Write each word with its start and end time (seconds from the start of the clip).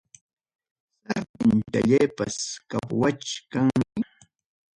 Sartenchallaypas 1.05 2.35
kapuwachkanmi. 2.69 3.97